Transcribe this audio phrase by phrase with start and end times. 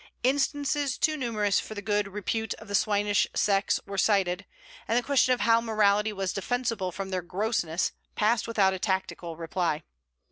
[0.23, 4.47] Instances too numerous for the good repute of the swinish sex, were cited,
[4.87, 9.37] and the question of how Morality was defensible from their grossness passed without a tactical
[9.37, 9.83] reply.